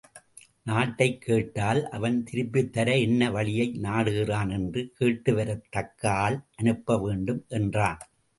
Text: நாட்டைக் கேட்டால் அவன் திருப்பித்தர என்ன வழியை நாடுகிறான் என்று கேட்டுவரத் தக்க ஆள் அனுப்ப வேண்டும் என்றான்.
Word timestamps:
நாட்டைக் 0.63 1.21
கேட்டால் 1.21 1.89
அவன் 1.89 2.25
திருப்பித்தர 2.31 3.01
என்ன 3.01 3.31
வழியை 3.31 3.79
நாடுகிறான் 3.83 4.51
என்று 4.51 4.93
கேட்டுவரத் 4.99 5.69
தக்க 5.69 6.11
ஆள் 6.11 6.39
அனுப்ப 6.55 6.99
வேண்டும் 6.99 7.45
என்றான். 7.47 7.99